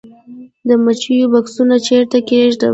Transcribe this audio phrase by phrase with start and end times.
[0.67, 2.69] د مچیو بکسونه چیرته کیږدم؟